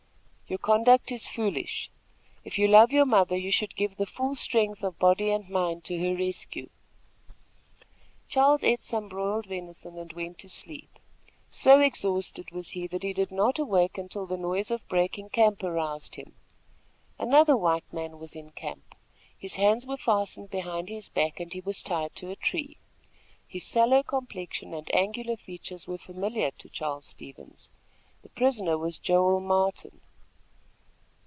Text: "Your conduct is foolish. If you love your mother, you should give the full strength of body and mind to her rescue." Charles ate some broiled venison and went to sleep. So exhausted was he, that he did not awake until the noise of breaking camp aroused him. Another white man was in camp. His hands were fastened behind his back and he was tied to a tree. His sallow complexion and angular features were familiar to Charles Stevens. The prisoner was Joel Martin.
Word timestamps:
"Your 0.51 0.57
conduct 0.57 1.13
is 1.13 1.27
foolish. 1.29 1.89
If 2.43 2.59
you 2.59 2.67
love 2.67 2.91
your 2.91 3.05
mother, 3.05 3.37
you 3.37 3.51
should 3.51 3.73
give 3.73 3.95
the 3.95 4.05
full 4.05 4.35
strength 4.35 4.83
of 4.83 4.99
body 4.99 5.29
and 5.31 5.47
mind 5.49 5.85
to 5.85 5.97
her 5.99 6.13
rescue." 6.13 6.69
Charles 8.27 8.61
ate 8.61 8.81
some 8.83 9.07
broiled 9.07 9.45
venison 9.45 9.97
and 9.97 10.11
went 10.11 10.39
to 10.39 10.49
sleep. 10.49 10.89
So 11.51 11.79
exhausted 11.79 12.51
was 12.51 12.71
he, 12.71 12.85
that 12.87 13.01
he 13.03 13.13
did 13.13 13.31
not 13.31 13.59
awake 13.59 13.97
until 13.97 14.25
the 14.25 14.35
noise 14.35 14.69
of 14.71 14.85
breaking 14.89 15.29
camp 15.29 15.63
aroused 15.63 16.15
him. 16.15 16.35
Another 17.17 17.55
white 17.55 17.85
man 17.93 18.19
was 18.19 18.35
in 18.35 18.49
camp. 18.51 18.93
His 19.37 19.55
hands 19.55 19.85
were 19.87 19.95
fastened 19.95 20.49
behind 20.49 20.89
his 20.89 21.07
back 21.07 21.39
and 21.39 21.53
he 21.53 21.61
was 21.61 21.81
tied 21.81 22.13
to 22.15 22.29
a 22.29 22.35
tree. 22.35 22.75
His 23.47 23.63
sallow 23.65 24.03
complexion 24.03 24.73
and 24.73 24.93
angular 24.93 25.37
features 25.37 25.87
were 25.87 25.97
familiar 25.97 26.51
to 26.57 26.67
Charles 26.67 27.05
Stevens. 27.07 27.69
The 28.21 28.27
prisoner 28.27 28.77
was 28.77 28.99
Joel 28.99 29.39
Martin. 29.39 30.01